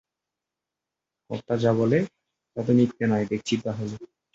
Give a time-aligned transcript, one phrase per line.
[1.29, 1.99] কর্তা যা বলে
[2.57, 3.97] তা তো মিথ্যে নয় দেখছি তা হলে।